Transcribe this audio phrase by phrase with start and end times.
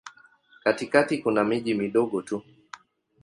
[0.63, 2.43] Katikati kuna miji midogo tu.